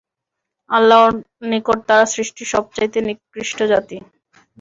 আল্লাহর 0.69 1.13
নিকট 1.51 1.79
তারা 1.87 2.05
সৃষ্টির 2.13 2.47
সব 2.47 2.63
চাইতে 2.75 2.97
নিকৃষ্ট 3.07 3.59
জাতি। 3.71 3.97